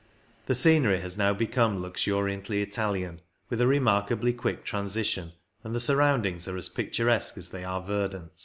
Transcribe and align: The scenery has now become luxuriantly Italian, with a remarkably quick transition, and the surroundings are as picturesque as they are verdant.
The 0.47 0.55
scenery 0.55 0.99
has 1.01 1.15
now 1.15 1.31
become 1.31 1.79
luxuriantly 1.79 2.63
Italian, 2.63 3.21
with 3.51 3.61
a 3.61 3.67
remarkably 3.67 4.33
quick 4.33 4.65
transition, 4.65 5.33
and 5.63 5.75
the 5.75 5.79
surroundings 5.79 6.47
are 6.47 6.57
as 6.57 6.69
picturesque 6.69 7.37
as 7.37 7.49
they 7.51 7.63
are 7.63 7.83
verdant. 7.83 8.31